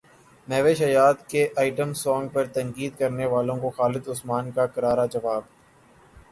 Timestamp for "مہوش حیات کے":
0.47-1.47